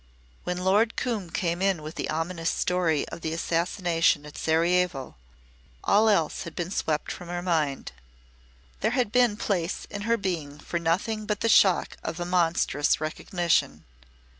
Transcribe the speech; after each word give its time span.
When 0.45 0.57
Lord 0.63 0.95
Coombe 0.95 1.29
came 1.29 1.61
in 1.61 1.83
with 1.83 1.93
the 1.93 2.09
ominous 2.09 2.49
story 2.49 3.07
of 3.09 3.21
the 3.21 3.33
assassination 3.33 4.25
at 4.25 4.35
Sarajevo, 4.35 5.15
all 5.83 6.09
else 6.09 6.41
had 6.41 6.55
been 6.55 6.71
swept 6.71 7.11
from 7.11 7.27
her 7.27 7.43
mind. 7.43 7.91
There 8.79 8.89
had 8.97 9.11
been 9.11 9.37
place 9.37 9.85
in 9.91 10.01
her 10.09 10.17
being 10.17 10.57
for 10.57 10.79
nothing 10.79 11.27
but 11.27 11.41
the 11.41 11.49
shock 11.49 11.97
of 12.03 12.19
a 12.19 12.25
monstrous 12.25 12.99
recognition. 12.99 13.85